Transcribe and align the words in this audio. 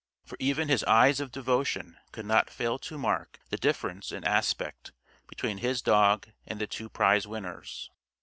For 0.25 0.35
even 0.39 0.67
his 0.67 0.83
eyes 0.85 1.19
of 1.19 1.31
devotion 1.31 1.95
could 2.11 2.25
not 2.25 2.49
fail 2.49 2.79
to 2.79 2.97
mark 2.97 3.39
the 3.51 3.57
difference 3.57 4.11
in 4.11 4.23
aspect 4.23 4.93
between 5.27 5.59
his 5.59 5.79
dog 5.83 6.29
and 6.47 6.59
the 6.59 6.65
two 6.65 6.89
prize 6.89 7.27
winners. 7.27 7.91